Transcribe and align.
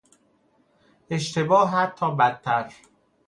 اشتباه 1.09 1.69
حتی 1.71 2.05
بدتر 2.17 2.73